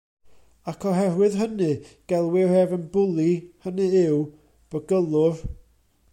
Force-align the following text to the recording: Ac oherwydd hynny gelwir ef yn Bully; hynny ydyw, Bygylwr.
Ac 0.71 0.85
oherwydd 0.91 1.35
hynny 1.41 1.69
gelwir 2.13 2.55
ef 2.63 2.73
yn 2.79 2.89
Bully; 2.97 3.29
hynny 3.67 3.87
ydyw, 3.91 4.19
Bygylwr. 4.73 5.45